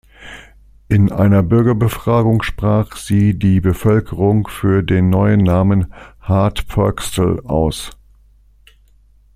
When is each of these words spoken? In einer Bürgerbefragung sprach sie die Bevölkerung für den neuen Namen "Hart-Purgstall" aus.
In 0.87 1.11
einer 1.11 1.43
Bürgerbefragung 1.43 2.41
sprach 2.41 2.95
sie 2.95 3.37
die 3.37 3.61
Bevölkerung 3.61 4.47
für 4.47 4.81
den 4.81 5.11
neuen 5.11 5.41
Namen 5.43 5.93
"Hart-Purgstall" 6.21 7.39
aus. 7.41 7.91